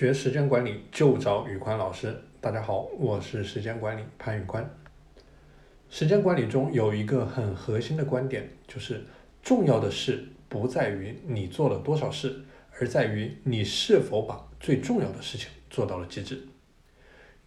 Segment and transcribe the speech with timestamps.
[0.00, 2.16] 学时间管理就找宇宽老师。
[2.40, 4.66] 大家好，我是时间管理潘宇宽。
[5.90, 9.04] 时间管理中有一个很核心的观点，就是
[9.42, 12.34] 重要的事不在于你做了多少事，
[12.78, 16.48] 而在于你是否把最重要的事情做到了极致。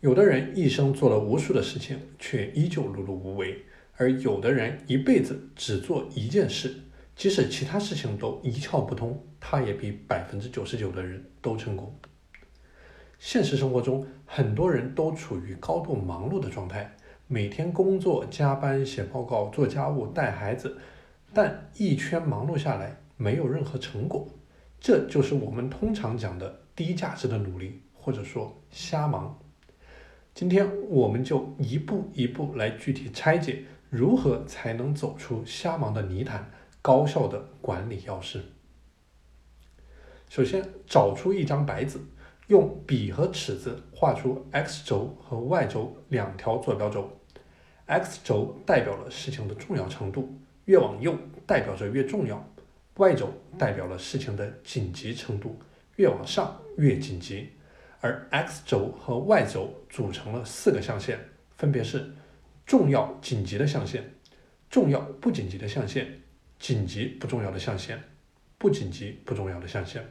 [0.01, 3.47] 有的人一生做了无数的事情，却依旧碌碌无为；
[3.95, 6.71] 而有的人一辈子只做一件事，
[7.15, 11.91] 即使其他事情都一窍不通，他也比百分之九十九的人都成功。
[13.25, 16.93] 现实生活中，很多人都处于高度忙碌的状态，
[17.25, 20.77] 每天工作、加班、写报告、做家务、带孩子，
[21.33, 24.27] 但一圈忙碌下来，没有任何成果。
[24.77, 29.39] 这就是我们通常讲的低价值的努力，或者说瞎忙。
[30.35, 38.43] 今天我们就一步一步来具体拆解，如何才能走出瞎忙的泥潭，高效的管理要事。
[40.27, 41.97] 首先，找出一张白纸。
[42.53, 47.11] 用笔和尺子画出 x 轴和 y 轴两条坐标轴
[47.87, 52.47] ，x 轴代表了事情的重要程度，越往右代表着越重要
[52.95, 55.57] ；y 轴代表了事情的紧急程度，
[55.95, 57.49] 越往上越紧急。
[58.01, 61.17] 而 x 轴和 y 轴组成了四个象限，
[61.57, 62.13] 分别是
[62.67, 64.07] 重要紧急的象限、
[64.69, 66.21] 重要不紧急的象限、
[66.59, 67.99] 紧急不重要的象限、
[68.59, 70.07] 不紧急不重要的象限。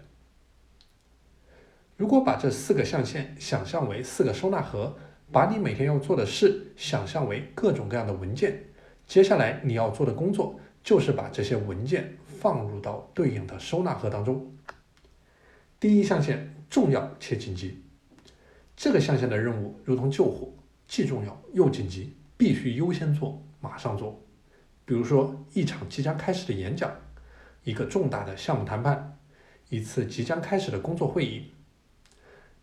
[2.02, 4.96] 如果把这四个象限想象为四个收纳盒，
[5.30, 8.60] 把你每天要做的事想象为各种各样的文件，
[9.06, 14.52] 接下来你要做的工作就是把这些文件放入到对应的收纳盒当中。
[15.78, 17.80] 第一象限重要且紧急，
[18.76, 20.52] 这个象限的任务如同救火，
[20.88, 24.20] 既重要又紧急，必须优先做，马上做。
[24.84, 26.90] 比如说一场即将开始的演讲，
[27.62, 29.16] 一个重大的项目谈判，
[29.68, 31.51] 一次即将开始的工作会议。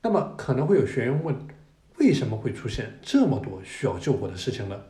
[0.02, 1.36] 那么可能会有学员问，
[1.98, 4.82] 为什么会出现这么多需要救火的事情呢？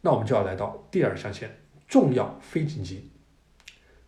[0.00, 1.50] 那我们就要来到第二象限，
[1.86, 3.10] 重要非紧急。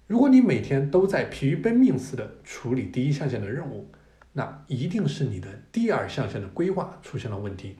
[0.07, 3.93] 如果你每天都在疲于奔命似的处理第一象限的任务，
[4.33, 7.77] 那一定是你的第二象限的规划出现了问题。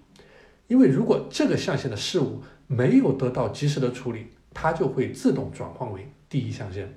[0.69, 6.95] 因为如果这个象限的事物没有得到及时的处理，它就会自动转换为第一象限。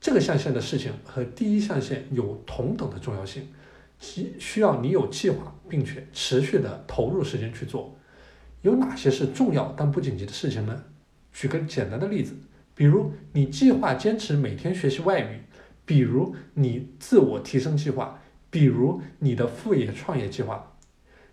[0.00, 3.46] 这个象限的事情和第一象限有同等的重要性，
[3.98, 7.94] 需需要你有计划，并且持续的投入时间去做。
[8.62, 10.84] 有哪些是重要但不紧急的事情呢？
[11.32, 12.34] 举个简单的例子，
[12.74, 15.40] 比如你计划坚持每天学习外语，
[15.84, 20.66] 比如你自我提升计划，比如你的副业创业计划。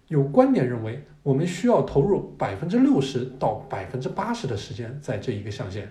[0.09, 5.89] 有观点认为，我们需要投入百分之六十到百分之八十的时间在这一个象限，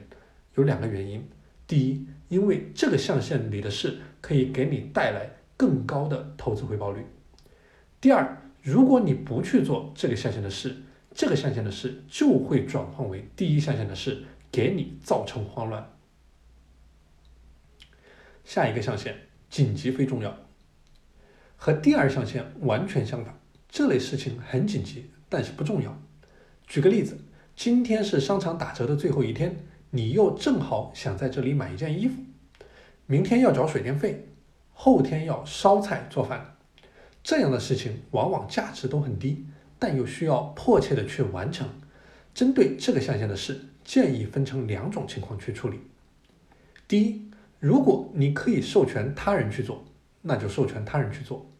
[0.54, 1.26] 有两个原因。
[1.66, 7.06] 第一，因为这个象限里的事可以给你带来更高的投资回报率。
[8.00, 10.76] 第二，如果你不去做这个象限的事，
[11.14, 15.92] 这个象限的事就会转换为第一象限的事，给你造成慌乱。
[18.44, 19.14] 下一个象限，
[19.48, 20.36] 紧急非重要，
[21.56, 23.38] 和第二象限完全相反。
[23.68, 26.00] 这类事情很紧急，但是不重要。
[26.66, 27.18] 举个例子，
[27.56, 29.56] 今天是商场打折的最后一天。
[29.96, 32.20] 你又正好想在这里买一件衣服，
[33.06, 34.28] 明天要缴水电费，
[34.74, 36.54] 后天要烧菜做饭，
[37.22, 39.46] 这样的事情往往价值都很低，
[39.78, 41.66] 但又需要迫切的去完成。
[42.34, 45.80] 针对这个象限的事，建议分成两种情况去处理。
[46.86, 49.82] 第一，如果你可以授权他人去做，
[50.20, 51.50] 那就授权他人去做。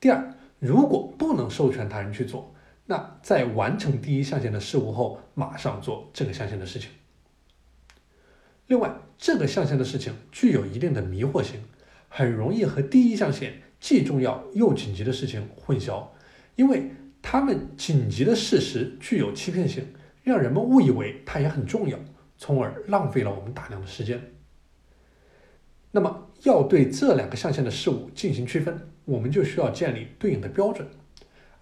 [0.00, 2.53] 第二，如果不能授权他人去做，
[2.86, 6.90] 那在完成第一象限的事物后，马上做这个象限的事情。
[8.66, 11.60] 另外，这个象限的事情具有一定的迷惑性，
[12.08, 16.08] 很容易和第一象限既重要又紧急的事情混淆，
[16.56, 16.90] 因为
[17.22, 19.86] 它们紧急的事实具有欺骗性，
[20.22, 21.98] 让人们误以为它也很重要，
[22.36, 24.20] 从而浪费了我们大量的时间。
[25.90, 30.86] 那么，要对这两个象限的事物进行区分，我们就需要建立对应的标准。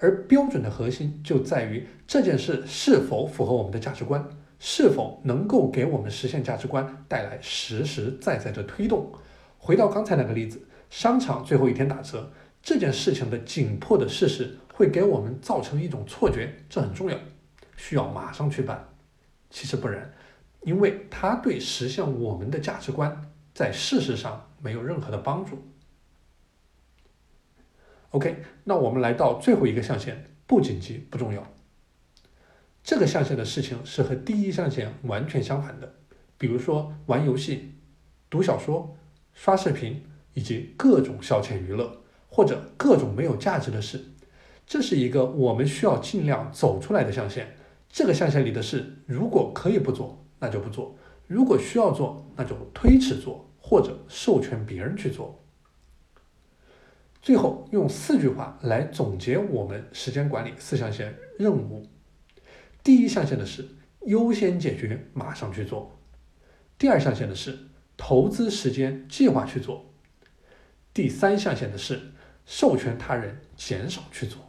[0.03, 4.29] 而标准的核心就在于这件事是否符合我们的价值观，
[4.59, 9.13] 是否能够给我们实现价值观带来实实在在的推动。
[9.59, 10.61] 回到刚才那个例子，
[10.91, 17.17] 商场最后一天打折这件事情的紧迫的事实，会给我们造成一种错觉，这很重要，
[17.77, 18.85] 需要马上去办。
[19.51, 20.13] 其实不然，
[20.63, 25.63] 因为它对实现我们的价值观在事实上没有任何的帮助。
[28.13, 31.43] OK，那我们来到最后一个象限，不紧急不重要。
[32.85, 35.95] 这个象限的事情是和第一象限完全相反的，
[36.37, 37.73] 比如说玩游戏、
[38.29, 38.95] 读小说、
[39.33, 40.05] 刷视频、
[40.35, 44.05] 以及各种消遣娱乐或者各种没有价值的事。
[44.67, 47.57] 这是一个我们需要尽量走出来的象限。
[47.89, 50.95] 这个象限里的事，如果可以不做，那就不做；
[51.27, 55.42] 如果需要做，那就推迟做，或者授权别人去做。
[57.23, 61.87] 最后用四句话来总结我们时间管理四象限任务：
[62.83, 63.65] 第一象限的是
[64.07, 65.93] 优先解决，马上去做；
[66.77, 67.57] 第二象限的是
[67.97, 69.93] 投资时间，计划去做；
[70.93, 72.11] 第三象限的是
[72.45, 74.41] 授权他人，减少去做；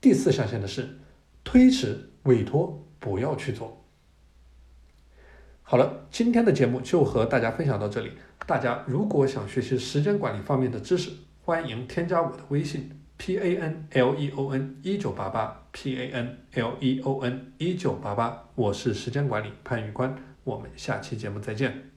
[0.00, 0.98] 第四象限的是
[1.44, 3.84] 推迟委托，不要去做。
[5.62, 8.12] 好了，今天的节目就和大家分享到这里。
[8.46, 11.10] 大家如果想学习时间管理方面的知识，
[11.46, 17.52] 欢迎添加我的微信 p a n l e o n 一九八八 p a n l e o n
[17.58, 20.12] 一九八八，我是时间管理潘玉官，
[20.42, 21.95] 我们下期节目再见。